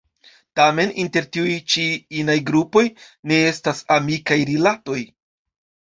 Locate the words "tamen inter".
0.59-1.27